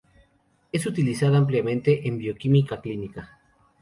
[0.71, 3.37] Es utilizada ampliamente en bioquímica clínica.